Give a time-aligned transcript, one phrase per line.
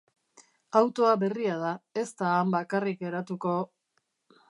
[0.79, 3.57] Autoa berria da, ez da han bakarrik geratuko...